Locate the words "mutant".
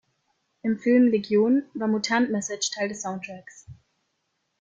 1.87-2.31